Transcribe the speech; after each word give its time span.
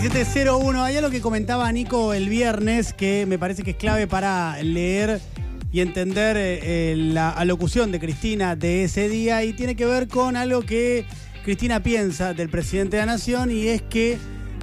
1701, 0.00 0.84
hay 0.84 0.96
algo 0.96 1.10
que 1.10 1.20
comentaba 1.20 1.72
Nico 1.72 2.14
el 2.14 2.28
viernes 2.28 2.92
que 2.92 3.26
me 3.26 3.36
parece 3.36 3.64
que 3.64 3.72
es 3.72 3.76
clave 3.76 4.06
para 4.06 4.56
leer 4.62 5.20
y 5.72 5.80
entender 5.80 6.36
eh, 6.36 6.92
eh, 6.92 6.94
la 6.96 7.30
alocución 7.30 7.90
de 7.90 7.98
Cristina 7.98 8.54
de 8.54 8.84
ese 8.84 9.08
día 9.08 9.42
y 9.42 9.54
tiene 9.54 9.74
que 9.74 9.86
ver 9.86 10.06
con 10.06 10.36
algo 10.36 10.62
que 10.62 11.04
Cristina 11.44 11.82
piensa 11.82 12.32
del 12.32 12.48
presidente 12.48 12.96
de 12.96 13.06
la 13.06 13.12
Nación 13.12 13.50
y 13.50 13.66
es 13.66 13.82
que 13.82 14.18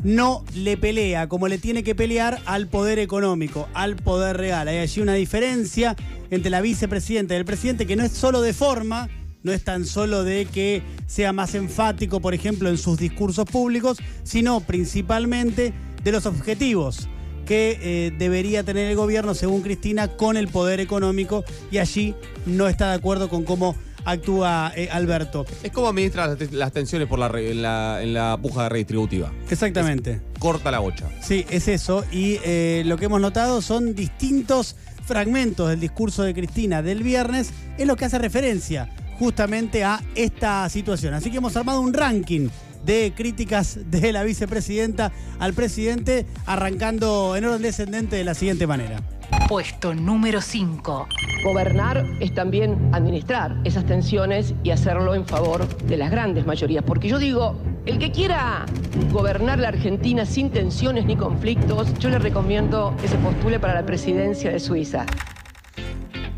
no 0.05 0.45
le 0.55 0.77
pelea 0.77 1.27
como 1.27 1.49
le 1.49 1.57
tiene 1.57 1.83
que 1.83 1.95
pelear 1.95 2.39
al 2.45 2.67
poder 2.67 2.97
económico, 2.99 3.67
al 3.73 3.97
poder 3.97 4.37
real. 4.37 4.69
Hay 4.69 4.77
allí 4.77 5.01
una 5.01 5.15
diferencia 5.15 5.97
entre 6.29 6.49
la 6.49 6.61
vicepresidenta 6.61 7.33
y 7.33 7.37
el 7.37 7.45
presidente 7.45 7.85
que 7.85 7.97
no 7.97 8.05
es 8.05 8.13
solo 8.13 8.41
de 8.41 8.53
forma, 8.53 9.09
no 9.45 9.53
es 9.53 9.63
tan 9.63 9.85
solo 9.85 10.23
de 10.23 10.45
que 10.45 10.81
sea 11.05 11.31
más 11.31 11.53
enfático, 11.53 12.19
por 12.19 12.33
ejemplo, 12.33 12.67
en 12.67 12.79
sus 12.79 12.97
discursos 12.97 13.45
públicos, 13.45 13.99
sino 14.23 14.59
principalmente 14.59 15.71
de 16.03 16.11
los 16.11 16.25
objetivos 16.25 17.07
que 17.45 17.77
eh, 17.79 18.11
debería 18.17 18.63
tener 18.63 18.89
el 18.89 18.95
gobierno, 18.95 19.35
según 19.35 19.61
Cristina, 19.61 20.17
con 20.17 20.35
el 20.35 20.47
poder 20.47 20.79
económico 20.79 21.45
y 21.69 21.77
allí 21.77 22.15
no 22.47 22.67
está 22.67 22.89
de 22.89 22.95
acuerdo 22.95 23.29
con 23.29 23.43
cómo 23.43 23.75
actúa 24.03 24.71
eh, 24.75 24.89
Alberto. 24.91 25.45
Es 25.61 25.71
como 25.71 25.89
administra 25.89 26.35
las, 26.51 26.71
tensiones 26.71 27.07
por 27.07 27.19
la, 27.19 27.27
en, 27.39 27.61
la, 27.61 27.99
en 28.01 28.15
la 28.15 28.39
puja 28.41 28.67
redistributiva. 28.67 29.31
Exactamente. 29.51 30.21
Corta 30.39 30.71
la 30.71 30.79
bocha. 30.79 31.07
Sí, 31.21 31.45
es 31.51 31.67
eso. 31.67 32.03
Y 32.11 32.39
eh, 32.43 32.81
lo 32.87 32.97
que 32.97 33.05
hemos 33.05 33.21
notado 33.21 33.61
son 33.61 33.93
distintos 33.93 34.75
fragmentos 35.05 35.69
del 35.69 35.79
discurso 35.79 36.23
de 36.23 36.33
Cristina 36.33 36.81
del 36.81 37.03
viernes 37.03 37.51
en 37.77 37.87
lo 37.87 37.95
que 37.95 38.05
hace 38.05 38.17
referencia 38.17 38.89
justamente 39.17 39.83
a 39.83 40.01
esta 40.15 40.67
situación. 40.69 41.13
Así 41.13 41.31
que 41.31 41.37
hemos 41.37 41.55
armado 41.57 41.81
un 41.81 41.93
ranking 41.93 42.49
de 42.85 43.13
críticas 43.15 43.79
de 43.89 44.13
la 44.13 44.23
vicepresidenta 44.23 45.11
al 45.39 45.53
presidente, 45.53 46.25
arrancando 46.45 47.35
en 47.35 47.45
orden 47.45 47.61
descendente 47.61 48.15
de 48.15 48.23
la 48.23 48.35
siguiente 48.35 48.67
manera. 48.67 49.01
Puesto 49.47 49.93
número 49.93 50.41
5. 50.41 51.07
Gobernar 51.43 52.03
es 52.19 52.33
también 52.33 52.89
administrar 52.93 53.55
esas 53.63 53.85
tensiones 53.85 54.53
y 54.63 54.71
hacerlo 54.71 55.15
en 55.15 55.25
favor 55.25 55.67
de 55.85 55.97
las 55.97 56.11
grandes 56.11 56.45
mayorías. 56.45 56.83
Porque 56.83 57.07
yo 57.07 57.19
digo, 57.19 57.55
el 57.85 57.99
que 57.99 58.11
quiera 58.11 58.65
gobernar 59.11 59.59
la 59.59 59.69
Argentina 59.69 60.25
sin 60.25 60.49
tensiones 60.49 61.05
ni 61.05 61.15
conflictos, 61.15 61.93
yo 61.99 62.09
le 62.09 62.19
recomiendo 62.19 62.95
que 63.01 63.07
se 63.07 63.17
postule 63.17 63.59
para 63.59 63.75
la 63.75 63.85
presidencia 63.85 64.51
de 64.51 64.59
Suiza. 64.59 65.05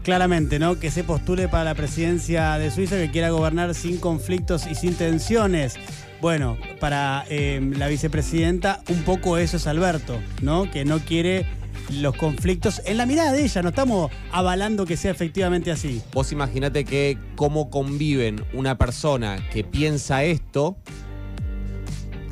Claramente, 0.08 0.58
¿no? 0.58 0.80
Que 0.80 0.89
se 0.89 1.03
postule 1.03 1.50
para 1.50 1.66
la 1.66 1.75
presidencia 1.75 2.58
de 2.58 2.72
Suiza, 2.72 2.95
que 2.95 3.11
quiera 3.11 3.30
gobernar 3.30 3.75
sin 3.75 3.97
conflictos 3.97 4.66
y 4.66 4.73
sin 4.73 4.94
tensiones. 4.94 5.75
Bueno, 6.22 6.58
para 6.80 7.25
eh, 7.30 7.59
la 7.75 7.89
vicepresidenta, 7.89 8.81
un 8.88 9.03
poco 9.03 9.38
eso 9.38 9.58
es 9.58 9.67
Alberto, 9.67 10.17
¿no? 10.41 10.72
Que 10.72 10.85
no 10.85 11.00
quiere 11.00 11.45
los 11.91 12.16
conflictos 12.16 12.81
en 12.85 12.95
la 12.95 13.05
mirada 13.05 13.33
de 13.33 13.44
ella. 13.44 13.61
No 13.61 13.67
estamos 13.67 14.09
avalando 14.31 14.85
que 14.85 14.95
sea 14.95 15.11
efectivamente 15.11 15.72
así. 15.72 16.02
Vos 16.13 16.31
imaginate 16.31 16.85
que 16.85 17.17
cómo 17.35 17.69
conviven 17.69 18.45
una 18.53 18.78
persona 18.78 19.45
que 19.52 19.66
piensa 19.66 20.23
esto 20.23 20.78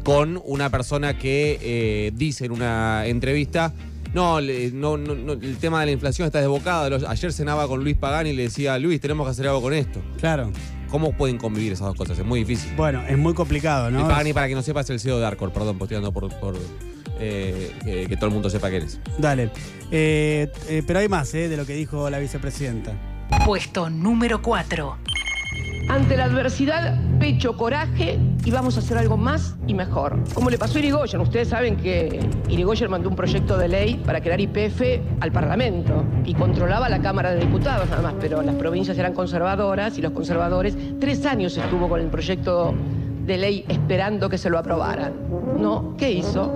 con 0.03 0.41
una 0.45 0.69
persona 0.69 1.17
que 1.17 1.59
eh, 1.61 2.11
dice 2.15 2.45
en 2.45 2.53
una 2.53 3.05
entrevista, 3.05 3.73
no, 4.16 4.41
le- 4.41 4.71
no, 4.71 4.97
no, 4.97 5.13
no, 5.13 5.33
el 5.33 5.58
tema 5.58 5.81
de 5.81 5.85
la 5.88 5.91
inflación 5.91 6.25
está 6.25 6.39
desbocado. 6.39 6.97
Ayer 7.08 7.31
cenaba 7.33 7.67
con 7.67 7.83
Luis 7.83 7.95
Pagani 7.95 8.31
y 8.31 8.33
le 8.33 8.44
decía, 8.44 8.80
Luis, 8.80 8.99
tenemos 8.99 9.27
que 9.27 9.31
hacer 9.31 9.45
algo 9.47 9.61
con 9.61 9.73
esto. 9.73 10.02
Claro. 10.19 10.52
¿Cómo 10.89 11.11
pueden 11.11 11.38
convivir 11.38 11.73
esas 11.73 11.88
dos 11.88 11.95
cosas? 11.97 12.17
Es 12.17 12.25
muy 12.25 12.39
difícil. 12.39 12.71
Bueno, 12.77 13.03
es 13.08 13.17
muy 13.17 13.33
complicado, 13.33 13.89
Y 13.89 13.93
¿no? 13.93 14.08
Pagani, 14.08 14.33
para 14.33 14.47
que 14.47 14.55
no 14.55 14.61
sepa, 14.61 14.81
es 14.81 14.89
el 14.89 14.99
CEO 14.99 15.19
de 15.19 15.25
Arcor. 15.25 15.52
Perdón, 15.52 15.77
posteando 15.77 16.11
por, 16.13 16.30
por, 16.39 16.55
eh, 17.19 17.71
que, 17.83 18.08
que 18.08 18.16
todo 18.16 18.27
el 18.27 18.33
mundo 18.33 18.49
sepa 18.49 18.69
quién 18.69 18.83
es. 18.83 18.99
Dale. 19.19 19.52
Eh, 19.91 20.49
eh, 20.67 20.83
pero 20.88 20.99
hay 20.99 21.09
más, 21.09 21.33
¿eh? 21.33 21.49
De 21.49 21.58
lo 21.58 21.66
que 21.66 21.73
dijo 21.75 22.09
la 22.09 22.19
vicepresidenta. 22.19 22.93
Puesto 23.45 23.89
número 23.89 24.42
4. 24.42 24.97
Ante 25.87 26.17
la 26.17 26.25
adversidad, 26.25 26.99
pecho, 27.19 27.55
coraje 27.55 28.19
y 28.43 28.51
vamos 28.51 28.75
a 28.75 28.79
hacer 28.79 28.97
algo 28.97 29.17
más 29.17 29.55
y 29.67 29.73
mejor. 29.73 30.17
Como 30.33 30.49
le 30.49 30.57
pasó 30.57 30.77
a 30.77 30.79
Irigoyen, 30.79 31.21
ustedes 31.21 31.49
saben 31.49 31.77
que 31.77 32.19
Irigoyen 32.49 32.89
mandó 32.89 33.09
un 33.09 33.15
proyecto 33.15 33.57
de 33.57 33.67
ley 33.67 34.01
para 34.05 34.19
crear 34.19 34.41
IPF 34.41 34.81
al 35.21 35.31
Parlamento 35.31 36.03
y 36.25 36.33
controlaba 36.33 36.89
la 36.89 37.01
Cámara 37.01 37.31
de 37.31 37.41
Diputados 37.41 37.89
nada 37.89 38.01
más, 38.01 38.15
pero 38.19 38.41
las 38.41 38.55
provincias 38.55 38.97
eran 38.97 39.13
conservadoras 39.13 39.97
y 39.97 40.01
los 40.01 40.11
conservadores, 40.11 40.75
tres 40.99 41.25
años 41.25 41.55
estuvo 41.55 41.87
con 41.87 42.02
el 42.02 42.07
proyecto 42.07 42.73
de 43.25 43.37
ley 43.37 43.65
esperando 43.67 44.27
que 44.27 44.37
se 44.37 44.49
lo 44.49 44.57
aprobaran. 44.57 45.13
No, 45.59 45.95
¿qué 45.97 46.11
hizo? 46.11 46.52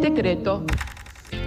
Decreto. 0.00 0.64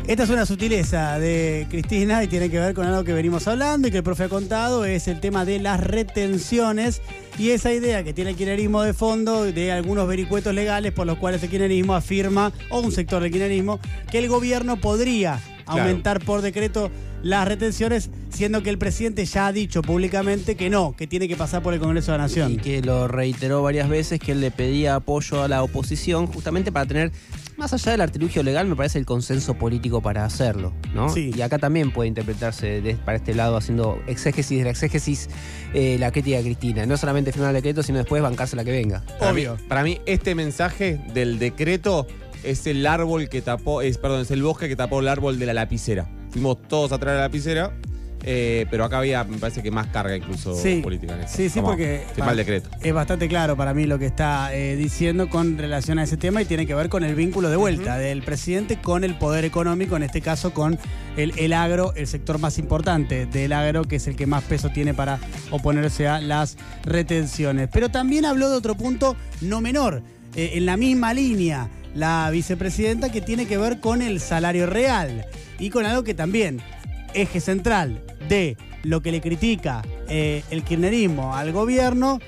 Esta 0.08 0.24
es 0.24 0.30
una 0.30 0.46
sutileza 0.46 1.20
de 1.20 1.68
Cristina 1.70 2.24
y 2.24 2.28
tiene 2.28 2.50
que 2.50 2.58
ver 2.58 2.74
con 2.74 2.88
algo 2.88 3.04
que 3.04 3.12
venimos 3.12 3.46
hablando 3.50 3.90
y 3.90 3.92
que 3.92 3.98
el 3.98 4.04
profe 4.04 4.24
ha 4.24 4.30
contado, 4.30 4.86
es 4.86 5.10
el 5.10 5.20
tema 5.20 5.44
de 5.44 5.60
las 5.60 5.82
retenciones 5.82 7.02
y 7.38 7.50
esa 7.50 7.74
idea 7.74 8.06
que 8.06 8.14
tiene 8.14 8.30
el 8.30 8.38
kirchnerismo 8.38 8.84
de 8.84 8.94
fondo 8.94 9.44
de 9.44 9.72
algunos 9.74 10.08
vericuetos 10.08 10.54
legales 10.54 10.94
por 10.94 11.08
los 11.08 11.18
cuales 11.18 11.44
el 11.44 11.50
kirchnerismo 11.50 11.94
afirma, 11.94 12.54
o 12.70 12.80
un 12.80 12.94
sector 12.94 13.22
del 13.22 13.34
kirchnerismo, 13.34 13.82
que 14.10 14.20
el 14.20 14.30
gobierno 14.30 14.80
podría 14.80 15.42
Claro. 15.66 15.82
aumentar 15.82 16.24
por 16.24 16.42
decreto 16.42 16.90
las 17.24 17.46
retenciones, 17.46 18.10
siendo 18.30 18.64
que 18.64 18.70
el 18.70 18.78
presidente 18.78 19.26
ya 19.26 19.48
ha 19.48 19.52
dicho 19.52 19.82
públicamente 19.82 20.56
que 20.56 20.70
no, 20.70 20.96
que 20.96 21.08
tiene 21.08 21.28
que 21.28 21.36
pasar 21.36 21.62
por 21.62 21.74
el 21.74 21.82
Congreso 21.82 22.14
de 22.14 22.18
la 22.20 22.24
Nación. 22.24 22.54
Y 22.54 22.56
que 22.58 22.82
lo 22.82 23.10
reiteró 23.10 23.62
varias 23.62 23.90
veces, 23.90 24.22
que 24.22 24.32
él 24.32 24.40
le 24.40 24.50
pedía 24.50 24.96
apoyo 24.96 25.44
a 25.44 25.50
la 25.50 25.62
oposición 25.64 26.28
justamente 26.28 26.72
para 26.72 26.86
tener, 26.86 27.12
más 27.58 27.74
allá 27.74 27.92
del 27.94 28.02
artilugio 28.02 28.44
legal, 28.44 28.68
me 28.68 28.76
parece 28.76 29.00
el 29.00 29.06
consenso 29.06 29.56
político 29.56 30.02
para 30.02 30.24
hacerlo, 30.26 30.74
¿no? 30.94 31.10
Sí. 31.10 31.32
Y 31.36 31.42
acá 31.42 31.58
también 31.58 31.92
puede 31.92 32.08
interpretarse 32.08 32.82
de- 32.82 32.96
para 32.96 33.18
este 33.18 33.34
lado 33.34 33.58
haciendo 33.58 34.00
exégesis 34.08 34.60
de 34.60 34.64
la 34.64 34.70
exégesis 34.70 35.28
eh, 35.74 35.98
la 36.00 36.12
crítica 36.12 36.38
de 36.38 36.44
Cristina. 36.44 36.86
No 36.86 36.98
solamente 36.98 37.32
firmar 37.32 37.50
el 37.50 37.56
decreto, 37.56 37.82
sino 37.84 37.98
después 37.98 38.22
bancarse 38.22 38.56
la 38.56 38.64
que 38.64 38.72
venga. 38.72 39.04
Para 39.20 39.34
mí, 39.34 39.42
Obvio. 39.42 39.58
para 39.68 39.84
mí, 39.84 40.00
este 40.06 40.36
mensaje 40.36 41.00
del 41.14 41.40
decreto 41.40 42.06
es 42.44 42.68
el 42.68 42.86
árbol 42.86 43.28
que 43.30 43.42
tapó, 43.42 43.82
es, 43.82 43.98
perdón, 43.98 44.22
es 44.22 44.32
el 44.32 44.44
bosque 44.44 44.70
que 44.70 44.76
tapó 44.76 45.00
el 45.00 45.08
árbol 45.08 45.40
de 45.40 45.48
la 45.48 45.54
lapicera. 45.54 46.08
Fuimos 46.30 46.62
todos 46.68 46.92
atrás 46.92 47.14
de 47.14 47.18
la 47.18 47.24
lapicera, 47.24 47.74
eh, 48.30 48.66
pero 48.70 48.84
acá 48.84 48.98
había, 48.98 49.24
me 49.24 49.38
parece 49.38 49.64
que 49.64 49.72
más 49.72 49.88
carga 49.88 50.18
incluso 50.18 50.54
Sí, 50.54 50.82
política 50.84 51.18
en 51.18 51.30
sí, 51.30 51.50
sí, 51.50 51.62
porque 51.62 52.04
Firma 52.14 52.32
el 52.32 52.38
decreto. 52.38 52.70
es 52.82 52.94
bastante 52.94 53.30
claro 53.30 53.56
para 53.56 53.74
mí 53.74 53.86
lo 53.86 53.98
que 53.98 54.06
está 54.06 54.54
eh, 54.54 54.76
diciendo 54.76 55.30
con 55.30 55.58
relación 55.58 55.98
a 55.98 56.04
ese 56.04 56.18
tema 56.18 56.42
y 56.42 56.46
tiene 56.46 56.68
que 56.68 56.76
ver 56.76 56.90
con 56.90 57.06
el 57.06 57.16
vínculo 57.16 57.50
de 57.50 57.56
vuelta 57.56 57.98
del 57.98 58.22
presidente 58.24 58.82
con 58.82 59.06
el 59.06 59.16
poder 59.16 59.46
económico, 59.46 59.96
en 59.96 60.04
este 60.04 60.20
caso 60.20 60.54
con 60.54 60.78
el, 61.16 61.34
el 61.38 61.54
agro, 61.54 61.94
el 61.96 62.06
sector 62.06 62.38
más 62.38 62.58
importante 62.60 63.26
del 63.28 63.54
agro, 63.54 63.86
que 63.86 63.96
es 63.96 64.08
el 64.08 64.18
que 64.18 64.28
más 64.28 64.44
peso 64.44 64.70
tiene 64.70 64.94
para 64.94 65.20
oponerse 65.52 66.10
a 66.10 66.20
las 66.20 66.58
retenciones. 66.84 67.70
Pero 67.72 67.90
también 67.90 68.26
habló 68.26 68.50
de 68.50 68.58
otro 68.58 68.76
punto 68.76 69.16
no 69.40 69.62
menor, 69.62 70.02
eh, 70.36 70.52
en 70.56 70.66
la 70.66 70.76
misma 70.76 71.14
línea 71.14 71.70
la 71.96 72.30
vicepresidenta 72.32 73.10
que 73.12 73.22
tiene 73.22 73.48
que 73.48 73.58
ver 73.58 73.80
con 73.80 74.02
el 74.02 74.20
salario 74.20 74.68
real 74.68 75.26
y 75.58 75.70
con 75.70 75.86
algo 75.86 76.04
que 76.04 76.14
también 76.14 76.62
eje 77.14 77.40
central 77.40 78.04
de 78.28 78.58
lo 78.84 79.02
que 79.02 79.12
le 79.12 79.22
critica 79.22 79.84
eh, 80.08 80.44
el 80.50 80.64
kirchnerismo 80.64 81.36
al 81.36 81.52
gobierno, 81.52 82.20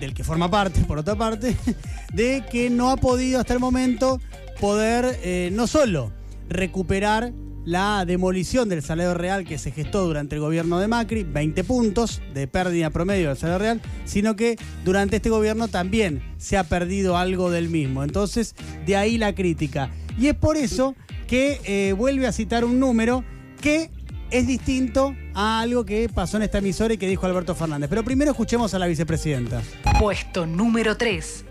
del 0.00 0.14
que 0.14 0.24
forma 0.24 0.50
parte, 0.50 0.80
por 0.80 0.98
otra 0.98 1.14
parte, 1.14 1.56
de 2.12 2.44
que 2.50 2.70
no 2.70 2.90
ha 2.90 2.96
podido 2.96 3.40
hasta 3.40 3.54
el 3.54 3.60
momento 3.60 4.20
poder 4.60 5.18
eh, 5.22 5.50
no 5.52 5.66
solo 5.66 6.12
recuperar 6.48 7.32
la 7.64 8.04
demolición 8.04 8.68
del 8.68 8.82
salario 8.82 9.14
real 9.14 9.44
que 9.44 9.58
se 9.58 9.70
gestó 9.70 10.04
durante 10.04 10.34
el 10.34 10.40
gobierno 10.40 10.80
de 10.80 10.88
Macri, 10.88 11.22
20 11.22 11.64
puntos 11.64 12.20
de 12.34 12.48
pérdida 12.48 12.90
promedio 12.90 13.28
del 13.28 13.36
salario 13.36 13.58
real, 13.58 13.80
sino 14.04 14.34
que 14.34 14.56
durante 14.84 15.16
este 15.16 15.30
gobierno 15.30 15.68
también 15.68 16.22
se 16.38 16.58
ha 16.58 16.64
perdido 16.64 17.16
algo 17.16 17.50
del 17.50 17.68
mismo. 17.68 18.02
Entonces, 18.02 18.54
de 18.84 18.96
ahí 18.96 19.16
la 19.16 19.34
crítica. 19.34 19.90
Y 20.18 20.26
es 20.26 20.34
por 20.34 20.56
eso 20.56 20.94
que 21.26 21.60
eh, 21.64 21.92
vuelve 21.92 22.26
a 22.26 22.32
citar 22.32 22.64
un 22.64 22.80
número 22.80 23.24
que 23.60 23.90
es 24.32 24.46
distinto 24.46 25.14
a 25.34 25.60
algo 25.60 25.84
que 25.84 26.08
pasó 26.08 26.38
en 26.38 26.44
esta 26.44 26.58
emisora 26.58 26.94
y 26.94 26.98
que 26.98 27.06
dijo 27.06 27.26
Alberto 27.26 27.54
Fernández. 27.54 27.88
Pero 27.88 28.02
primero 28.02 28.30
escuchemos 28.30 28.72
a 28.74 28.78
la 28.78 28.86
vicepresidenta. 28.86 29.62
Puesto 30.00 30.46
número 30.46 30.96
3. 30.96 31.44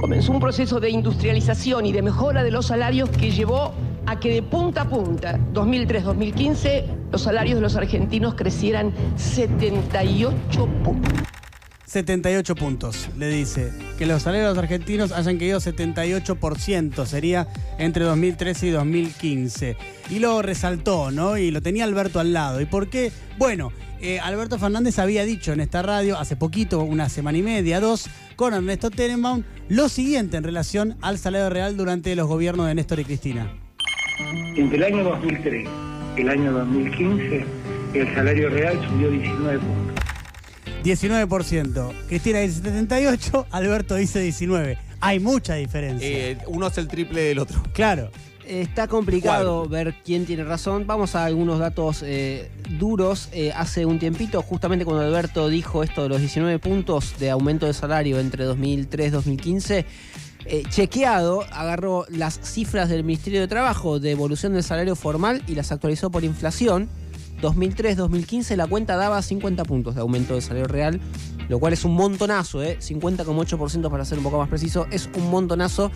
Comenzó 0.00 0.32
un 0.32 0.40
proceso 0.40 0.80
de 0.80 0.88
industrialización 0.88 1.84
y 1.84 1.92
de 1.92 2.00
mejora 2.00 2.42
de 2.42 2.50
los 2.50 2.66
salarios 2.66 3.10
que 3.10 3.30
llevó 3.30 3.74
a 4.06 4.18
que 4.18 4.32
de 4.32 4.42
punta 4.42 4.82
a 4.82 4.88
punta, 4.88 5.38
2003-2015, 5.52 6.84
los 7.12 7.20
salarios 7.22 7.56
de 7.56 7.60
los 7.60 7.76
argentinos 7.76 8.34
crecieran 8.34 8.92
78 9.16 10.66
puntos. 10.82 11.29
78 11.90 12.54
puntos, 12.54 13.08
le 13.18 13.28
dice. 13.28 13.72
Que 13.98 14.06
los 14.06 14.22
salarios 14.22 14.56
argentinos 14.56 15.10
hayan 15.10 15.38
caído 15.38 15.58
78%, 15.58 17.04
sería 17.04 17.48
entre 17.78 18.04
2013 18.04 18.68
y 18.68 18.70
2015. 18.70 19.76
Y 20.08 20.20
lo 20.20 20.40
resaltó, 20.40 21.10
¿no? 21.10 21.36
Y 21.36 21.50
lo 21.50 21.62
tenía 21.62 21.82
Alberto 21.82 22.20
al 22.20 22.32
lado. 22.32 22.60
¿Y 22.60 22.66
por 22.66 22.90
qué? 22.90 23.10
Bueno, 23.38 23.72
eh, 24.00 24.20
Alberto 24.20 24.56
Fernández 24.56 25.00
había 25.00 25.24
dicho 25.24 25.52
en 25.52 25.58
esta 25.58 25.82
radio 25.82 26.16
hace 26.16 26.36
poquito, 26.36 26.80
una 26.84 27.08
semana 27.08 27.38
y 27.38 27.42
media, 27.42 27.80
dos, 27.80 28.08
con 28.36 28.54
Ernesto 28.54 28.90
Tenenbaum, 28.90 29.42
lo 29.68 29.88
siguiente 29.88 30.36
en 30.36 30.44
relación 30.44 30.96
al 31.02 31.18
salario 31.18 31.50
real 31.50 31.76
durante 31.76 32.14
los 32.14 32.28
gobiernos 32.28 32.68
de 32.68 32.76
Néstor 32.76 33.00
y 33.00 33.04
Cristina. 33.04 33.52
Entre 34.56 34.76
el 34.76 34.84
año 34.84 35.02
2003 35.02 35.68
y 36.16 36.20
el 36.20 36.28
año 36.28 36.52
2015, 36.52 37.44
el 37.94 38.14
salario 38.14 38.48
real 38.48 38.78
subió 38.88 39.10
19 39.10 39.58
puntos. 39.58 39.89
19%. 40.82 41.92
Cristina 42.08 42.38
dice 42.40 42.62
78, 42.62 43.46
Alberto 43.50 43.94
dice 43.94 44.20
19. 44.20 44.78
Hay 45.00 45.20
mucha 45.20 45.54
diferencia. 45.54 46.06
Eh, 46.06 46.38
uno 46.46 46.66
es 46.66 46.78
el 46.78 46.88
triple 46.88 47.22
del 47.22 47.38
otro. 47.38 47.62
claro. 47.72 48.10
Está 48.50 48.88
complicado 48.88 49.68
ver 49.68 49.94
quién 50.04 50.26
tiene 50.26 50.42
razón. 50.42 50.84
Vamos 50.84 51.14
a 51.14 51.24
algunos 51.24 51.60
datos 51.60 52.02
eh, 52.04 52.50
duros. 52.80 53.28
Eh, 53.30 53.52
hace 53.54 53.86
un 53.86 54.00
tiempito, 54.00 54.42
justamente 54.42 54.84
cuando 54.84 55.04
Alberto 55.04 55.48
dijo 55.48 55.84
esto 55.84 56.02
de 56.02 56.08
los 56.08 56.18
19 56.18 56.58
puntos 56.58 57.14
de 57.20 57.30
aumento 57.30 57.66
de 57.66 57.74
salario 57.74 58.18
entre 58.18 58.42
2003 58.44 59.06
y 59.06 59.10
2015, 59.10 59.86
eh, 60.46 60.64
chequeado, 60.68 61.44
agarró 61.52 62.06
las 62.08 62.40
cifras 62.42 62.88
del 62.88 63.04
Ministerio 63.04 63.40
de 63.40 63.46
Trabajo 63.46 64.00
de 64.00 64.10
evolución 64.10 64.52
del 64.54 64.64
salario 64.64 64.96
formal 64.96 65.44
y 65.46 65.54
las 65.54 65.70
actualizó 65.70 66.10
por 66.10 66.24
inflación. 66.24 66.88
2003-2015 67.40 68.56
la 68.56 68.66
cuenta 68.66 68.96
daba 68.96 69.20
50 69.20 69.64
puntos 69.64 69.94
de 69.94 70.00
aumento 70.00 70.34
del 70.34 70.42
salario 70.42 70.68
real, 70.68 71.00
lo 71.48 71.58
cual 71.58 71.72
es 71.72 71.84
un 71.84 71.94
montonazo, 71.94 72.62
¿eh? 72.62 72.78
50,8% 72.80 73.90
para 73.90 74.04
ser 74.04 74.18
un 74.18 74.24
poco 74.24 74.38
más 74.38 74.48
preciso, 74.48 74.86
es 74.90 75.10
un 75.16 75.30
montonazo. 75.30 75.90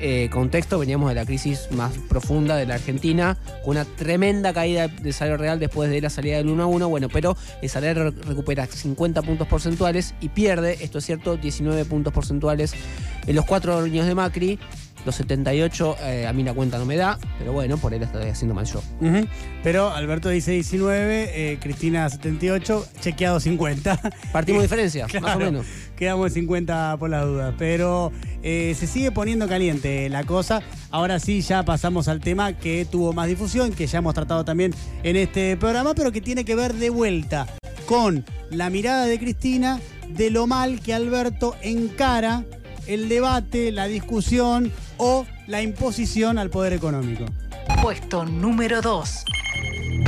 Eh, 0.00 0.28
contexto, 0.30 0.78
veníamos 0.78 1.08
de 1.08 1.14
la 1.14 1.26
crisis 1.26 1.68
más 1.72 1.92
profunda 2.08 2.56
de 2.56 2.66
la 2.66 2.74
Argentina, 2.74 3.36
con 3.64 3.72
una 3.72 3.84
tremenda 3.84 4.52
caída 4.52 4.88
del 4.88 5.12
salario 5.12 5.38
real 5.38 5.58
después 5.58 5.90
de 5.90 6.00
la 6.00 6.10
salida 6.10 6.36
del 6.36 6.48
1 6.48 6.62
a 6.62 6.66
1, 6.66 6.88
bueno, 6.88 7.08
pero 7.08 7.36
el 7.62 7.68
salario 7.68 8.10
recupera 8.10 8.66
50 8.66 9.22
puntos 9.22 9.48
porcentuales 9.48 10.14
y 10.20 10.28
pierde, 10.28 10.78
esto 10.84 10.98
es 10.98 11.06
cierto, 11.06 11.36
19 11.36 11.84
puntos 11.84 12.12
porcentuales 12.12 12.74
en 13.26 13.34
los 13.34 13.44
cuatro 13.44 13.78
años 13.78 14.06
de 14.06 14.14
Macri. 14.14 14.58
Los 15.04 15.14
78 15.16 15.96
eh, 16.02 16.26
a 16.26 16.32
mí 16.32 16.42
la 16.42 16.54
cuenta 16.54 16.78
no 16.78 16.84
me 16.84 16.96
da, 16.96 17.18
pero 17.38 17.52
bueno, 17.52 17.78
por 17.78 17.94
él 17.94 18.02
estoy 18.02 18.28
haciendo 18.28 18.54
mal 18.54 18.66
yo. 18.66 18.82
Pero 19.62 19.90
Alberto 19.90 20.28
dice 20.28 20.52
19, 20.52 21.52
eh, 21.52 21.58
Cristina 21.60 22.08
78, 22.08 22.86
chequeado 23.00 23.40
50. 23.40 24.00
Partimos 24.32 24.62
diferencia, 24.68 25.06
más 25.20 25.36
o 25.36 25.38
menos. 25.38 25.66
Quedamos 25.96 26.28
en 26.28 26.34
50 26.34 26.96
por 26.98 27.10
las 27.10 27.24
dudas. 27.24 27.54
Pero 27.58 28.12
eh, 28.42 28.74
se 28.78 28.86
sigue 28.86 29.10
poniendo 29.10 29.48
caliente 29.48 30.08
la 30.08 30.24
cosa. 30.24 30.62
Ahora 30.90 31.18
sí, 31.18 31.40
ya 31.40 31.64
pasamos 31.64 32.08
al 32.08 32.20
tema 32.20 32.52
que 32.52 32.84
tuvo 32.84 33.12
más 33.12 33.28
difusión, 33.28 33.72
que 33.72 33.86
ya 33.86 33.98
hemos 33.98 34.14
tratado 34.14 34.44
también 34.44 34.74
en 35.02 35.16
este 35.16 35.56
programa, 35.56 35.94
pero 35.94 36.12
que 36.12 36.20
tiene 36.20 36.44
que 36.44 36.54
ver 36.54 36.74
de 36.74 36.90
vuelta 36.90 37.46
con 37.86 38.24
la 38.50 38.70
mirada 38.70 39.06
de 39.06 39.18
Cristina 39.18 39.80
de 40.08 40.30
lo 40.30 40.46
mal 40.46 40.80
que 40.80 40.94
Alberto 40.94 41.54
encara 41.62 42.44
el 42.86 43.08
debate, 43.08 43.70
la 43.70 43.86
discusión 43.86 44.72
o 44.98 45.26
la 45.46 45.62
imposición 45.62 46.38
al 46.38 46.50
poder 46.50 46.72
económico. 46.74 47.24
Puesto 47.82 48.24
número 48.24 48.82
2. 48.82 49.24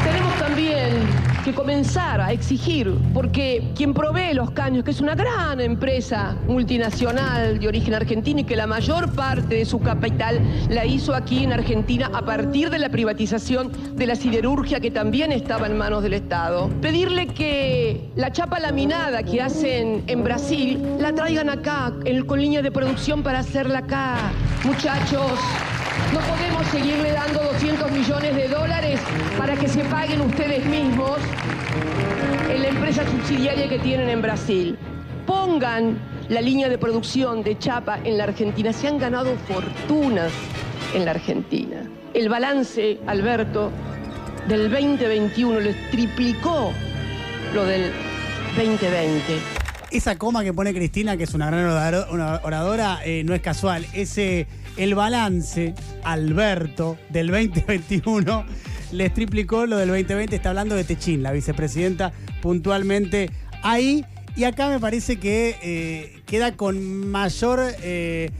Tenemos 0.05 0.39
también 0.39 1.09
que 1.45 1.55
comenzar 1.55 2.21
a 2.21 2.33
exigir, 2.33 2.93
porque 3.15 3.73
quien 3.75 3.95
provee 3.95 4.35
los 4.35 4.51
caños, 4.51 4.85
que 4.85 4.91
es 4.91 5.01
una 5.01 5.15
gran 5.15 5.61
empresa 5.61 6.37
multinacional 6.47 7.59
de 7.59 7.69
origen 7.69 7.95
argentino 7.95 8.41
y 8.41 8.45
que 8.45 8.57
la 8.57 8.67
mayor 8.67 9.13
parte 9.15 9.55
de 9.55 9.65
su 9.65 9.81
capital 9.81 10.41
la 10.69 10.85
hizo 10.85 11.15
aquí 11.15 11.45
en 11.45 11.53
Argentina 11.53 12.11
a 12.13 12.23
partir 12.23 12.71
de 12.71 12.79
la 12.79 12.91
privatización 12.91 13.71
de 13.97 14.07
la 14.07 14.17
siderurgia 14.17 14.81
que 14.81 14.91
también 14.91 15.33
estaba 15.33 15.67
en 15.67 15.79
manos 15.79 16.03
del 16.03 16.15
Estado, 16.15 16.69
pedirle 16.81 17.29
que 17.29 18.11
la 18.17 18.33
chapa 18.33 18.59
laminada 18.61 19.23
que 19.23 19.41
hacen 19.41 20.05
en 20.07 20.25
Brasil 20.25 20.81
la 20.99 21.15
traigan 21.15 21.49
acá, 21.49 21.93
con 22.27 22.41
línea 22.41 22.63
de 22.63 22.71
producción 22.71 23.23
para 23.23 23.41
hacerla 23.41 23.81
acá. 23.81 24.17
Muchachos, 24.65 25.39
no 26.13 26.21
podemos 26.21 26.67
seguirle 26.69 27.13
dando 27.13 27.43
200 27.45 27.91
millones 27.93 28.35
de 28.35 28.49
dólares 28.49 29.01
para 29.39 29.57
que 29.57 29.69
se 29.69 29.85
paguen 29.85 30.21
ustedes 30.23 30.65
mismos 30.67 31.19
en 32.49 32.63
la 32.63 32.69
empresa 32.69 33.05
subsidiaria 33.09 33.69
que 33.69 33.79
tienen 33.79 34.09
en 34.09 34.23
Brasil. 34.23 34.77
Pongan 35.27 35.99
la 36.29 36.41
línea 36.41 36.69
de 36.69 36.79
producción 36.79 37.43
de 37.43 37.59
chapa 37.59 38.01
en 38.05 38.19
la 38.19 38.25
Argentina. 38.25 38.73
Se 38.73 38.89
han 38.89 38.99
ganado 38.99 39.37
fortunas 39.49 40.33
en 40.95 41.05
la 41.05 41.13
Argentina. 41.13 41.83
El 42.15 42.29
balance, 42.29 42.99
Alberto, 43.07 43.71
del 44.49 44.71
2021 44.71 45.61
les 45.61 45.91
triplicó 45.91 46.73
lo 47.55 47.65
del 47.65 47.93
2020. 48.57 49.39
Esa 49.93 50.17
coma 50.17 50.43
que 50.43 50.53
pone 50.53 50.73
Cristina, 50.73 51.17
que 51.17 51.25
es 51.25 51.35
una 51.35 51.47
gran 51.47 51.67
oradora, 51.67 53.01
eh, 53.05 53.23
no 53.25 53.35
es 53.35 53.41
casual. 53.41 53.87
Ese, 53.93 54.47
el 54.77 54.95
balance, 54.95 55.75
Alberto, 56.05 56.99
del 57.11 57.29
2021, 57.29 58.45
les 58.93 59.15
triplicó 59.15 59.67
lo 59.67 59.77
del 59.79 59.89
2020. 59.89 60.37
Está 60.37 60.51
hablando 60.51 60.75
de 60.75 60.85
Techín, 60.85 61.23
la 61.23 61.33
vicepresidenta, 61.33 62.13
puntualmente 62.43 63.31
ahí. 63.63 64.05
Y 64.37 64.45
acá 64.45 64.69
me 64.69 64.79
parece 64.79 65.19
que 65.19 65.57
eh, 65.63 66.23
queda 66.27 66.57
con 66.57 67.09
mayor 67.09 67.61
eh, 67.83 68.31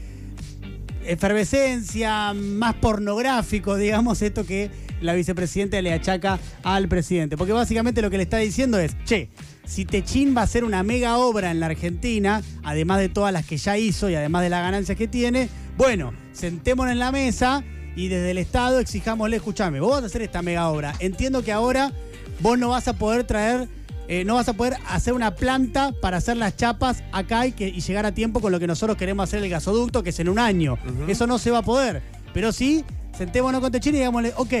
efervescencia, 1.05 2.33
más 2.33 2.75
pornográfico, 2.75 3.75
digamos, 3.75 4.21
esto 4.21 4.45
que 4.45 4.69
la 5.01 5.13
vicepresidenta 5.13 5.81
le 5.81 5.91
achaca 5.93 6.39
al 6.63 6.87
presidente. 6.87 7.37
Porque 7.37 7.53
básicamente 7.53 8.01
lo 8.01 8.09
que 8.09 8.17
le 8.17 8.23
está 8.23 8.37
diciendo 8.37 8.79
es, 8.79 8.95
che, 9.03 9.29
si 9.65 9.85
Techín 9.85 10.35
va 10.35 10.41
a 10.41 10.43
hacer 10.45 10.63
una 10.63 10.83
mega 10.83 11.17
obra 11.17 11.51
en 11.51 11.59
la 11.59 11.67
Argentina, 11.67 12.41
además 12.63 12.99
de 12.99 13.09
todas 13.09 13.33
las 13.33 13.45
que 13.45 13.57
ya 13.57 13.77
hizo 13.77 14.09
y 14.09 14.15
además 14.15 14.43
de 14.43 14.49
las 14.49 14.61
ganancias 14.61 14.97
que 14.97 15.07
tiene, 15.07 15.49
bueno, 15.77 16.13
sentémonos 16.33 16.91
en 16.91 16.99
la 16.99 17.11
mesa 17.11 17.63
y 17.95 18.07
desde 18.07 18.31
el 18.31 18.37
Estado 18.37 18.79
exijámosle, 18.79 19.37
escuchame, 19.37 19.79
vos 19.79 19.91
vas 19.91 20.03
a 20.03 20.05
hacer 20.05 20.21
esta 20.21 20.41
mega 20.41 20.69
obra. 20.69 20.93
Entiendo 20.99 21.43
que 21.43 21.51
ahora 21.51 21.91
vos 22.39 22.57
no 22.57 22.69
vas 22.69 22.87
a 22.87 22.93
poder 22.93 23.25
traer 23.25 23.67
eh, 24.13 24.25
no 24.25 24.35
vas 24.35 24.49
a 24.49 24.53
poder 24.53 24.75
hacer 24.89 25.13
una 25.13 25.35
planta 25.35 25.93
para 26.01 26.17
hacer 26.17 26.35
las 26.35 26.57
chapas 26.57 27.01
acá 27.13 27.47
y, 27.47 27.53
que, 27.53 27.69
y 27.69 27.79
llegar 27.79 28.05
a 28.05 28.11
tiempo 28.11 28.41
con 28.41 28.51
lo 28.51 28.59
que 28.59 28.67
nosotros 28.67 28.97
queremos 28.97 29.23
hacer 29.23 29.41
el 29.41 29.49
gasoducto, 29.49 30.03
que 30.03 30.09
es 30.09 30.19
en 30.19 30.27
un 30.27 30.37
año. 30.37 30.77
Eso 31.07 31.27
no 31.27 31.39
se 31.39 31.49
va 31.49 31.59
a 31.59 31.61
poder. 31.61 32.01
Pero 32.33 32.51
sí, 32.51 32.83
sentémonos 33.17 33.61
con 33.61 33.71
Techini 33.71 33.95
y 33.95 33.99
digámosle, 33.99 34.33
ok, 34.35 34.53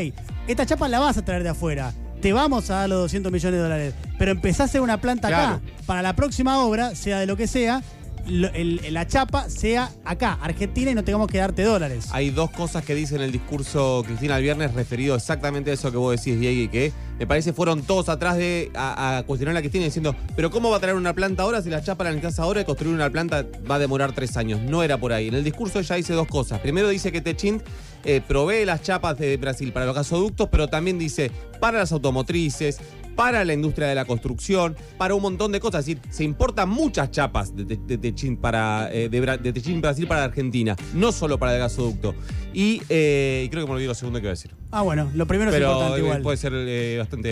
esta 0.47 0.65
chapa 0.65 0.87
la 0.87 0.99
vas 0.99 1.17
a 1.17 1.25
traer 1.25 1.43
de 1.43 1.49
afuera. 1.49 1.93
Te 2.21 2.31
vamos 2.31 2.69
a 2.69 2.75
dar 2.75 2.89
los 2.89 2.99
200 2.99 3.29
millones 3.29 3.57
de 3.57 3.63
dólares. 3.63 3.93
Pero 4.17 4.31
empezá 4.31 4.63
a 4.63 4.65
hacer 4.67 4.79
una 4.79 5.01
planta 5.01 5.27
acá. 5.27 5.59
Para 5.85 6.01
la 6.01 6.15
próxima 6.15 6.63
obra, 6.63 6.95
sea 6.95 7.19
de 7.19 7.25
lo 7.25 7.35
que 7.35 7.47
sea, 7.47 7.83
la 8.27 9.07
chapa 9.07 9.49
sea 9.49 9.91
acá, 10.05 10.37
Argentina, 10.41 10.91
y 10.91 10.95
no 10.95 11.03
tengamos 11.03 11.27
que 11.27 11.37
darte 11.37 11.63
dólares. 11.63 12.07
Hay 12.11 12.29
dos 12.29 12.51
cosas 12.51 12.83
que 12.83 12.95
dice 12.95 13.15
en 13.15 13.21
el 13.21 13.31
discurso 13.31 14.03
Cristina 14.05 14.37
el 14.37 14.43
viernes 14.43 14.73
referido 14.73 15.15
exactamente 15.15 15.71
a 15.71 15.73
eso 15.73 15.91
que 15.91 15.97
vos 15.97 16.15
decís, 16.15 16.39
Diego, 16.39 16.61
y 16.61 16.67
que 16.67 16.93
me 17.19 17.27
parece 17.27 17.53
fueron 17.53 17.83
todos 17.83 18.09
atrás 18.09 18.37
de 18.37 18.71
a, 18.73 19.17
a 19.17 19.23
cuestionar 19.23 19.55
a 19.57 19.61
Cristina 19.61 19.85
diciendo, 19.85 20.15
pero 20.35 20.49
¿cómo 20.49 20.69
va 20.69 20.77
a 20.77 20.79
traer 20.79 20.95
una 20.95 21.13
planta 21.13 21.43
ahora 21.43 21.61
si 21.61 21.69
la 21.69 21.81
chapa 21.81 22.03
la 22.03 22.11
necesitas 22.11 22.39
ahora 22.39 22.61
y 22.61 22.65
construir 22.65 22.95
una 22.95 23.09
planta 23.09 23.45
va 23.69 23.75
a 23.75 23.79
demorar 23.79 24.13
tres 24.13 24.37
años? 24.37 24.61
No 24.61 24.83
era 24.83 24.97
por 24.97 25.13
ahí. 25.13 25.27
En 25.27 25.35
el 25.35 25.43
discurso 25.43 25.79
ella 25.79 25.95
dice 25.95 26.13
dos 26.13 26.27
cosas. 26.27 26.59
Primero 26.59 26.89
dice 26.89 27.11
que 27.11 27.21
Techint 27.21 27.63
eh, 28.03 28.21
provee 28.27 28.65
las 28.65 28.81
chapas 28.81 29.17
de 29.17 29.37
Brasil 29.37 29.71
para 29.71 29.85
los 29.85 29.95
gasoductos, 29.95 30.49
pero 30.49 30.67
también 30.67 30.97
dice 30.97 31.31
para 31.59 31.77
las 31.77 31.91
automotrices, 31.91 32.79
para 33.15 33.43
la 33.45 33.53
industria 33.53 33.87
de 33.87 33.95
la 33.95 34.05
construcción, 34.05 34.75
para 34.97 35.13
un 35.15 35.21
montón 35.21 35.51
de 35.51 35.59
cosas. 35.59 35.81
Es 35.81 35.85
decir, 35.97 36.01
se 36.11 36.23
importan 36.23 36.69
muchas 36.69 37.11
chapas 37.11 37.55
de, 37.55 37.65
de, 37.65 37.77
de 37.77 37.97
Techín 37.97 38.37
para, 38.37 38.89
eh, 38.91 39.09
de, 39.09 39.53
Techín 39.53 39.81
Brasil 39.81 40.07
para 40.07 40.23
Argentina, 40.23 40.75
no 40.93 41.11
solo 41.11 41.37
para 41.37 41.53
el 41.53 41.59
gasoducto. 41.59 42.15
Y 42.53 42.81
eh, 42.89 43.47
creo 43.49 43.63
que 43.63 43.67
me 43.67 43.73
olvidé 43.75 43.87
lo 43.87 43.95
segundo 43.95 44.19
que 44.19 44.25
iba 44.25 44.31
a 44.31 44.33
decir. 44.35 44.53
Ah, 44.71 44.81
bueno, 44.81 45.09
lo 45.13 45.25
primero 45.25 45.51
es 45.51 45.55
Pero 45.55 45.71
importante 45.71 45.99
eh, 45.99 46.03
igual. 46.03 46.21
puede 46.21 46.37
ser 46.37 46.53
eh, 46.55 46.95
bastante 46.99 47.29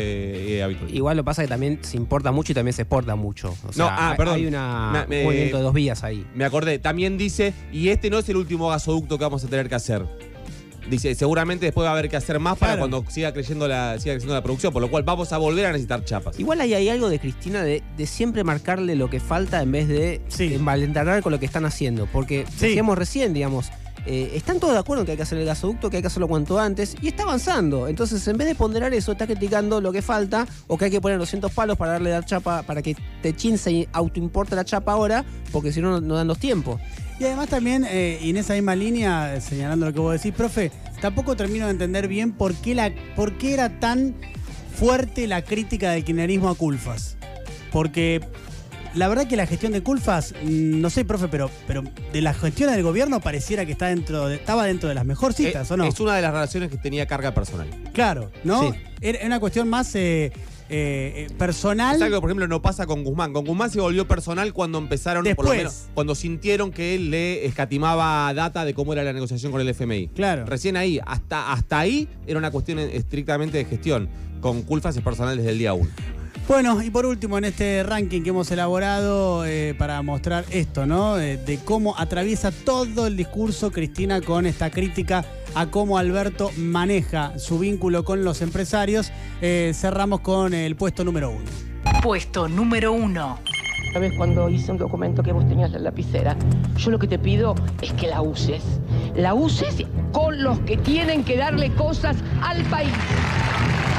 eh, 0.58 0.64
habitual. 0.64 0.94
Igual 0.96 1.18
lo 1.18 1.26
pasa 1.26 1.42
que 1.42 1.48
también 1.50 1.80
se 1.82 1.98
importa 1.98 2.32
mucho 2.32 2.52
y 2.52 2.56
también 2.56 2.74
se 2.74 2.84
exporta 2.84 3.16
mucho. 3.16 3.56
O 3.68 3.74
sea, 3.74 3.86
No, 3.86 3.92
ah, 3.92 4.12
hay- 4.12 4.18
perdón. 4.18 4.36
hay 4.36 4.46
una, 4.46 5.06
me- 5.10 5.20
un 5.20 5.26
movimiento 5.26 5.58
de 5.58 5.64
dos 5.64 5.74
vías 5.74 6.04
ahí. 6.04 6.26
Me 6.36 6.46
acordé, 6.46 6.80
también 6.80 7.18
dice, 7.18 7.54
y 7.74 7.90
este 7.90 8.10
no 8.10 8.20
es 8.20 8.30
el 8.30 8.38
último 8.38 8.70
gasoducto 8.70 9.18
que 9.18 9.24
vamos 9.26 9.44
a 9.44 9.48
tener 9.48 9.68
que 9.68 9.76
hacer. 9.76 10.06
Dice, 10.90 11.14
seguramente 11.16 11.66
después 11.66 11.86
va 11.86 11.90
a 11.90 11.94
haber 11.94 12.10
que 12.10 12.18
hacer 12.18 12.40
más 12.40 12.58
para 12.58 12.74
Claro. 12.76 12.90
cuando 12.90 13.12
siga 13.12 13.32
creciendo, 13.34 13.68
la, 13.68 14.00
siga 14.00 14.14
creciendo 14.16 14.34
la 14.34 14.42
producción, 14.44 14.74
por 14.74 14.82
lo 14.82 14.90
cual 14.90 15.04
vamos 15.04 15.32
a 15.34 15.38
volver 15.38 15.66
a 15.68 15.70
necesitar 15.72 16.04
chapas. 16.04 16.40
Igual 16.40 16.62
ahí 16.62 16.74
hay 16.74 16.90
algo 16.90 17.10
de 17.10 17.20
Cristina 17.20 17.64
de, 17.64 17.84
de 17.98 18.06
siempre 18.08 18.44
marcarle 18.44 18.96
lo 18.96 19.10
que 19.10 19.20
falta 19.20 19.62
en 19.62 19.72
vez 19.72 19.88
de 19.88 20.22
Sí. 20.30 20.54
envalentonar 20.56 21.22
con 21.22 21.32
lo 21.32 21.40
que 21.40 21.46
están 21.46 21.66
haciendo. 21.66 22.08
Porque 22.12 22.46
Sí. 22.56 22.68
decíamos 22.68 22.98
recién, 22.98 23.34
digamos, 23.34 23.68
eh, 24.12 24.32
están 24.34 24.60
todos 24.60 24.74
de 24.74 24.80
acuerdo 24.80 25.02
en 25.04 25.06
que 25.06 25.12
hay 25.12 25.18
que 25.18 25.24
hacer 25.24 25.38
el 25.38 25.46
gasoducto, 25.46 25.90
que 25.90 25.98
hay 25.98 26.02
que 26.02 26.08
hacerlo 26.08 26.28
cuanto 26.28 26.60
antes, 26.60 26.96
y 27.00 27.08
está 27.10 27.24
avanzando. 27.24 27.88
Entonces, 27.88 28.28
en 28.28 28.38
vez 28.38 28.48
de 28.48 28.56
ponderar 28.56 28.92
eso, 28.94 29.12
está 29.12 29.28
criticando 29.28 29.80
lo 29.82 29.92
que 29.92 30.02
falta, 30.02 30.48
o 30.68 30.78
que 30.78 30.86
hay 30.86 30.92
que 30.92 31.00
poner 31.00 31.20
200 31.20 31.52
palos 31.52 31.78
para 31.78 31.92
darle 31.94 32.10
la 32.10 32.26
chapa, 32.26 32.64
para 32.64 32.82
que 32.82 32.96
Techín 33.22 33.58
se 33.60 33.88
autoimporte 33.94 34.56
la 34.56 34.66
chapa 34.66 34.94
ahora, 34.94 35.24
porque 35.52 35.72
si 35.72 35.80
no, 35.80 36.02
no- 36.02 36.16
dan 36.16 36.28
los 36.28 36.40
tiempos. 36.40 36.82
Y 37.20 37.26
además 37.26 37.50
también, 37.50 37.86
eh, 37.88 38.18
y 38.22 38.32
en 38.32 38.38
esa 38.38 38.54
misma 38.54 38.76
línea, 38.76 39.40
señalando 39.42 39.86
lo 39.86 39.94
que 39.94 40.00
vos 40.00 40.14
decís, 40.14 40.34
profe, 40.34 40.72
tampoco 41.02 41.36
termino 41.36 41.66
de 41.66 41.72
entender 41.72 42.08
bien 42.08 42.32
por 42.32 42.56
qué, 42.56 42.74
la, 42.76 42.92
por 43.16 43.38
qué 43.38 43.54
era 43.54 43.80
tan 43.80 44.16
fuerte 44.76 45.28
la 45.28 45.44
crítica 45.44 45.92
del 45.92 46.04
kirchnerismo 46.04 46.50
a 46.50 46.56
Culfas. 46.56 47.16
Porque 47.72 48.22
la 48.96 49.08
verdad 49.08 49.28
que 49.28 49.36
la 49.36 49.46
gestión 49.48 49.72
de 49.72 49.82
Culfas, 49.84 50.34
mm, 50.44 50.80
no 50.82 50.90
sé, 50.90 51.06
profe, 51.06 51.28
pero, 51.28 51.50
pero 51.68 51.84
de 52.14 52.22
la 52.22 52.34
gestión 52.34 52.72
del 52.72 52.84
gobierno 52.84 53.20
pareciera 53.20 53.66
que 53.66 53.72
está 53.72 53.88
dentro 53.88 54.28
de- 54.28 54.36
estaba 54.36 54.66
dentro 54.66 54.90
de 54.90 54.96
las 54.96 55.06
mejorcitas, 55.06 55.70
Eh, 55.70 55.74
¿o 55.74 55.78
no? 55.78 55.86
Es 55.86 56.00
una 56.00 56.16
de 56.16 56.22
las 56.22 56.32
relaciones 56.32 56.70
que 56.70 56.78
tenía 56.78 57.06
carga 57.06 57.34
personal. 57.34 57.68
Claro, 57.94 58.32
¿no? 58.44 58.72
Sí. 58.72 58.80
Era 59.02 59.26
una 59.26 59.40
cuestión 59.40 59.70
más 59.70 59.94
eh, 59.96 60.26
eh, 60.26 60.32
eh, 60.70 61.28
personal. 61.38 61.96
Es 61.96 62.02
algo 62.02 62.18
que, 62.18 62.22
por 62.22 62.30
ejemplo, 62.30 62.48
no 62.48 62.62
pasa 62.62 62.86
con 62.86 63.04
Guzmán. 63.04 63.34
Con 63.34 63.46
Guzmán 63.46 63.72
se 63.72 63.80
volvió 63.80 64.08
personal 64.08 64.54
cuando 64.54 64.78
empezaron, 64.78 65.24
por 65.24 65.46
lo 65.46 65.52
Después. 65.52 65.58
menos, 65.58 65.90
cuando 65.94 66.14
sintieron 66.16 66.70
que 66.72 66.96
él 66.96 67.10
le 67.10 67.46
escatimaba 67.46 68.32
data 68.34 68.66
de 68.66 68.74
cómo 68.74 68.94
era 68.94 69.04
la 69.04 69.14
negociación 69.14 69.52
con 69.52 69.62
el 69.62 69.70
FMI. 69.70 70.10
Claro. 70.10 70.46
Recién 70.46 70.78
ahí, 70.78 71.00
hasta, 71.06 71.54
hasta 71.54 71.80
ahí, 71.80 72.08
era 72.28 72.38
una 72.38 72.52
cuestión 72.52 72.78
estrictamente 72.80 73.58
de 73.58 73.66
gestión. 73.66 74.10
Con 74.42 74.62
Culfas 74.62 74.96
es 74.96 75.02
personal 75.04 75.38
desde 75.38 75.52
el 75.52 75.58
día 75.60 75.74
uno. 75.74 75.90
Bueno, 76.50 76.82
y 76.82 76.90
por 76.90 77.06
último, 77.06 77.38
en 77.38 77.46
este 77.46 77.84
ranking 77.84 78.24
que 78.24 78.30
hemos 78.30 78.50
elaborado 78.50 79.46
eh, 79.46 79.76
para 79.78 80.02
mostrar 80.02 80.46
esto, 80.50 80.88
¿no? 80.88 81.20
Eh, 81.20 81.38
de 81.38 81.60
cómo 81.60 81.96
atraviesa 81.96 82.52
todo 82.52 83.06
el 83.06 83.16
discurso 83.16 83.72
Cristina 83.72 84.20
con 84.20 84.48
esta 84.48 84.72
crítica 84.72 85.24
a 85.54 85.68
cómo 85.68 86.00
Alberto 86.00 86.50
maneja 86.58 87.38
su 87.38 87.60
vínculo 87.60 88.04
con 88.04 88.24
los 88.24 88.42
empresarios, 88.42 89.12
eh, 89.44 89.74
cerramos 89.76 90.22
con 90.22 90.56
el 90.56 90.76
puesto 90.76 91.04
número 91.04 91.30
uno. 91.30 91.46
Puesto 92.02 92.50
número 92.50 92.94
1. 92.94 93.40
¿Sabes 93.94 94.14
cuando 94.18 94.50
hice 94.50 94.72
un 94.72 94.80
documento 94.80 95.22
que 95.22 95.32
vos 95.32 95.48
tenías 95.48 95.70
la 95.70 95.78
lapicera? 95.78 96.36
Yo 96.78 96.90
lo 96.90 96.98
que 96.98 97.08
te 97.08 97.20
pido 97.20 97.54
es 97.80 97.94
que 97.94 98.08
la 98.08 98.24
uses. 98.24 98.64
La 99.16 99.36
uses 99.36 99.86
con 100.12 100.42
los 100.42 100.58
que 100.62 100.78
tienen 100.78 101.24
que 101.24 101.38
darle 101.38 101.72
cosas 101.76 102.18
al 102.42 102.64
país. 102.72 102.94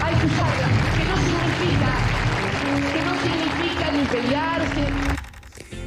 Hay 0.02 0.14
que 0.16 0.26
usarla, 0.26 0.66
que 0.96 1.04
no 1.04 1.16
significa, 1.16 2.29
que 2.76 3.00
no 3.04 3.14
significa 3.22 3.92
ni 3.92 4.04
pelearse, 4.04 4.80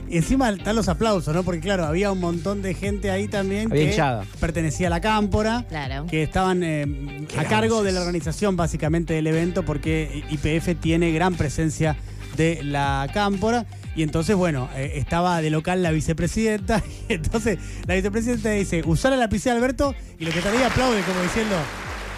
Y 0.10 0.18
encima 0.18 0.50
están 0.52 0.76
los 0.76 0.88
aplausos, 0.90 1.34
¿no? 1.34 1.44
Porque 1.44 1.60
claro, 1.62 1.86
había 1.86 2.12
un 2.12 2.20
montón 2.20 2.62
de 2.62 2.74
gente 2.76 3.10
ahí 3.10 3.28
también 3.28 3.72
Había 3.72 3.84
que 3.86 3.90
hinchada. 3.92 4.26
pertenecía 4.40 4.88
a 4.88 4.90
la 4.92 5.02
cámpora. 5.02 5.66
Claro. 5.70 6.06
que 6.08 6.22
estaban 6.24 6.62
eh, 6.64 7.26
a 7.38 7.44
cargo 7.46 7.82
de 7.84 7.92
la 7.92 8.02
organización 8.02 8.56
básicamente 8.56 9.14
del 9.16 9.26
evento 9.28 9.64
porque 9.64 10.24
IPF 10.30 10.80
tiene 10.80 11.12
gran 11.12 11.36
presencia 11.36 11.96
de 12.38 12.62
la 12.64 13.08
cámpora 13.14 13.66
y 13.96 14.02
entonces 14.04 14.36
bueno, 14.36 14.70
eh, 14.76 14.94
estaba 14.96 15.40
de 15.42 15.50
local 15.52 15.82
la 15.84 15.92
vicepresidenta 15.92 16.82
y 17.10 17.14
entonces 17.14 17.58
la 17.88 17.94
vicepresidenta 17.96 18.50
dice, 18.52 18.82
usar 18.86 19.12
la 19.12 19.18
lapicera 19.18 19.56
Alberto 19.56 19.94
y 20.20 20.26
lo 20.26 20.32
que 20.32 20.40
todavía 20.42 20.68
aplaude 20.68 21.02
como 21.02 21.22
diciendo, 21.22 21.56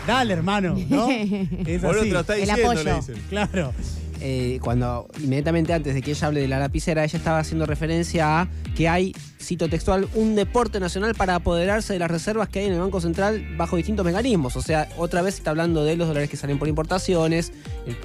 dale 0.07 0.33
hermano, 0.33 0.75
¿no? 0.89 1.07
Es 1.65 1.81
Boludo, 1.81 1.99
así. 2.01 2.07
te 2.09 2.13
lo 2.13 2.19
está 2.21 2.33
El 2.35 2.41
diciendo, 2.41 2.71
apoyo. 2.71 2.83
le 2.83 2.95
dicen. 2.95 3.15
Claro. 3.29 3.73
Eh, 4.21 4.59
cuando 4.61 5.07
inmediatamente 5.21 5.73
antes 5.73 5.93
de 5.93 6.01
que 6.01 6.11
ella 6.11 6.27
hable 6.27 6.41
de 6.41 6.47
la 6.47 6.59
lapicera, 6.59 7.03
ella 7.03 7.17
estaba 7.17 7.39
haciendo 7.39 7.65
referencia 7.65 8.41
a 8.41 8.47
que 8.75 8.87
hay, 8.87 9.15
cito 9.39 9.69
textual, 9.69 10.07
un 10.13 10.35
deporte 10.35 10.79
nacional 10.79 11.15
para 11.15 11.35
apoderarse 11.35 11.93
de 11.93 11.99
las 11.99 12.09
reservas 12.09 12.49
que 12.49 12.59
hay 12.59 12.65
en 12.65 12.73
el 12.73 12.79
Banco 12.79 13.01
Central 13.01 13.45
bajo 13.57 13.77
distintos 13.77 14.05
mecanismos. 14.05 14.55
O 14.55 14.61
sea, 14.61 14.89
otra 14.97 15.21
vez 15.21 15.35
está 15.35 15.51
hablando 15.51 15.83
de 15.83 15.95
los 15.95 16.07
dólares 16.07 16.29
que 16.29 16.37
salen 16.37 16.59
por 16.59 16.67
importaciones, 16.67 17.51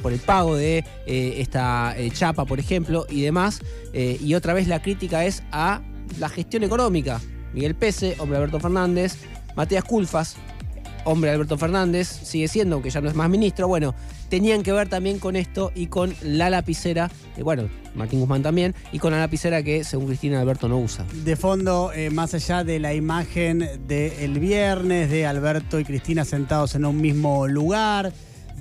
por 0.02 0.12
el 0.12 0.18
pago 0.18 0.56
de 0.56 0.84
eh, 1.06 1.34
esta 1.38 1.94
eh, 1.96 2.10
chapa, 2.10 2.44
por 2.44 2.60
ejemplo, 2.60 3.06
y 3.08 3.22
demás. 3.22 3.60
Y 3.92 4.34
otra 4.34 4.54
vez 4.54 4.68
la 4.68 4.82
crítica 4.82 5.24
es 5.24 5.42
a 5.50 5.82
la 6.18 6.28
gestión 6.28 6.62
económica. 6.62 7.20
Miguel 7.52 7.74
Pese, 7.74 8.16
hombre 8.18 8.38
Alberto 8.38 8.60
Fernández, 8.60 9.16
Matías 9.56 9.84
Culfas, 9.84 10.36
hombre 11.04 11.30
Alberto 11.30 11.58
Fernández, 11.58 12.08
sigue 12.08 12.48
siendo, 12.48 12.76
aunque 12.76 12.90
ya 12.90 13.00
no 13.00 13.08
es 13.08 13.14
más 13.14 13.28
ministro, 13.28 13.68
bueno, 13.68 13.94
tenían 14.28 14.62
que 14.62 14.72
ver 14.72 14.88
también 14.88 15.18
con 15.18 15.36
esto 15.36 15.72
y 15.74 15.86
con 15.86 16.14
la 16.22 16.50
lapicera, 16.50 17.10
eh, 17.36 17.42
bueno, 17.42 17.68
Martín 17.94 18.20
Guzmán 18.20 18.42
también, 18.42 18.74
y 18.92 18.98
con 18.98 19.12
la 19.12 19.18
lapicera 19.18 19.62
que 19.62 19.84
según 19.84 20.06
Cristina 20.06 20.40
Alberto 20.40 20.68
no 20.68 20.78
usa. 20.78 21.04
De 21.24 21.36
fondo, 21.36 21.92
eh, 21.92 22.10
más 22.10 22.34
allá 22.34 22.64
de 22.64 22.78
la 22.78 22.94
imagen 22.94 23.68
del 23.86 24.38
viernes, 24.38 25.10
de 25.10 25.26
Alberto 25.26 25.80
y 25.80 25.84
Cristina 25.84 26.24
sentados 26.24 26.74
en 26.74 26.84
un 26.84 27.00
mismo 27.00 27.46
lugar, 27.48 28.12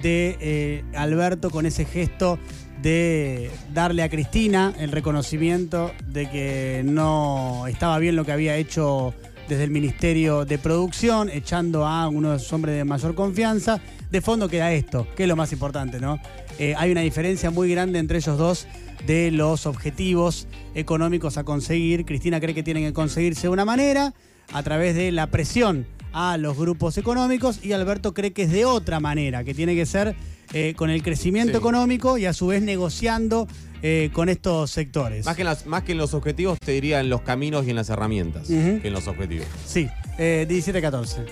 de 0.01 0.37
eh, 0.39 0.83
Alberto 0.95 1.49
con 1.49 1.65
ese 1.65 1.85
gesto 1.85 2.39
de 2.81 3.51
darle 3.73 4.03
a 4.03 4.09
Cristina 4.09 4.73
el 4.79 4.91
reconocimiento 4.91 5.91
de 6.07 6.29
que 6.29 6.81
no 6.85 7.67
estaba 7.67 7.99
bien 7.99 8.15
lo 8.15 8.23
que 8.23 8.31
había 8.31 8.55
hecho 8.55 9.13
desde 9.49 9.63
el 9.63 9.71
Ministerio 9.71 10.45
de 10.45 10.59
Producción, 10.59 11.29
echando 11.29 11.85
a 11.85 12.07
uno 12.07 12.37
hombres 12.51 12.75
de 12.75 12.85
mayor 12.85 13.15
confianza. 13.15 13.81
De 14.11 14.21
fondo 14.21 14.47
queda 14.47 14.71
esto, 14.71 15.07
que 15.17 15.23
es 15.23 15.29
lo 15.29 15.35
más 15.35 15.51
importante, 15.51 15.99
¿no? 15.99 16.19
Eh, 16.59 16.75
hay 16.77 16.91
una 16.91 17.01
diferencia 17.01 17.49
muy 17.49 17.69
grande 17.71 17.99
entre 17.99 18.19
ellos 18.19 18.37
dos 18.37 18.67
de 19.07 19.31
los 19.31 19.65
objetivos 19.65 20.47
económicos 20.75 21.37
a 21.37 21.43
conseguir. 21.43 22.05
Cristina 22.05 22.39
cree 22.39 22.53
que 22.53 22.63
tienen 22.63 22.83
que 22.85 22.93
conseguirse 22.93 23.43
de 23.43 23.49
una 23.49 23.65
manera, 23.65 24.13
a 24.53 24.63
través 24.63 24.95
de 24.95 25.11
la 25.11 25.27
presión 25.27 25.85
a 26.13 26.37
los 26.37 26.57
grupos 26.57 26.97
económicos, 26.97 27.63
y 27.63 27.71
Alberto 27.73 28.13
cree 28.13 28.31
que 28.33 28.43
es 28.43 28.51
de 28.51 28.65
otra 28.65 28.99
manera, 28.99 29.43
que 29.43 29.53
tiene 29.53 29.75
que 29.75 29.85
ser 29.85 30.15
eh, 30.53 30.73
con 30.75 30.89
el 30.89 31.03
crecimiento 31.03 31.53
Sí. 31.53 31.57
económico 31.59 32.17
y 32.17 32.25
a 32.25 32.33
su 32.33 32.47
vez 32.47 32.61
negociando 32.63 33.47
eh, 33.81 34.09
con 34.11 34.27
estos 34.29 34.71
sectores. 34.71 35.25
Más 35.25 35.35
que, 35.35 35.43
en 35.43 35.45
las- 35.47 35.65
más 35.65 35.83
que 35.83 35.93
en 35.93 35.99
los 35.99 36.13
objetivos, 36.13 36.57
te 36.59 36.71
diría 36.73 36.99
en 36.99 37.09
los 37.09 37.21
caminos 37.21 37.65
y 37.65 37.69
en 37.69 37.75
las 37.77 37.89
herramientas 37.89 38.47
que 38.47 38.81
en 38.83 38.91
los 38.93 39.07
objetivos. 39.07 39.45
Sí, 39.65 39.87
eh, 40.17 40.45
17-14. 40.49 41.25